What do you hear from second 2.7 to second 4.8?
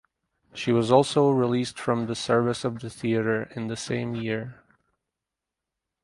the theater in the same year.